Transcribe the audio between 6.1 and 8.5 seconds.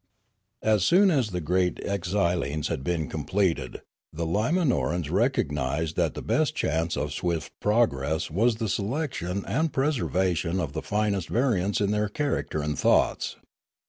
the best chance of swift progress